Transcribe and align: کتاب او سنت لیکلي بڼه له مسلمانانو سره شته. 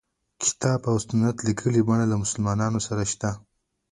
کتاب 0.43 0.81
او 0.89 0.95
سنت 1.05 1.37
لیکلي 1.47 1.81
بڼه 1.87 2.05
له 2.11 2.15
مسلمانانو 2.23 2.79
سره 2.87 3.03
شته. 3.11 3.29